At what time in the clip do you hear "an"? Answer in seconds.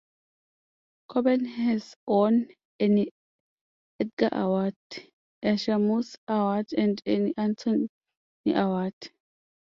2.79-3.05, 7.05-7.33